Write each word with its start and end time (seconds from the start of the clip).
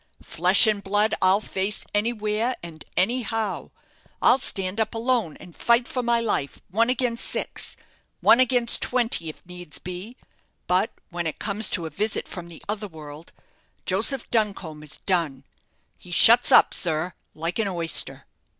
Flesh 0.23 0.65
and 0.65 0.83
blood 0.83 1.13
I'll 1.21 1.39
face 1.41 1.85
anywhere 1.93 2.55
and 2.63 2.83
anyhow; 2.97 3.69
I'll 4.19 4.39
stand 4.39 4.79
up 4.81 4.95
alone, 4.95 5.37
and 5.39 5.55
fight 5.55 5.87
for 5.87 6.01
my 6.01 6.19
life, 6.19 6.59
one 6.71 6.89
against 6.89 7.23
six 7.23 7.77
one 8.19 8.39
against 8.39 8.81
twenty, 8.81 9.29
if 9.29 9.45
needs 9.45 9.77
be; 9.77 10.17
but 10.65 10.91
when 11.11 11.27
it 11.27 11.37
comes 11.37 11.69
to 11.69 11.85
a 11.85 11.91
visit 11.91 12.27
from 12.27 12.47
the 12.47 12.63
other 12.67 12.87
world, 12.87 13.31
Joseph 13.85 14.27
Duncombe 14.31 14.81
is 14.81 14.97
done. 14.97 15.43
He 15.99 16.09
shuts 16.09 16.51
up, 16.51 16.73
sir, 16.73 17.13
like 17.35 17.59
an 17.59 17.67
oyster." 17.67 18.25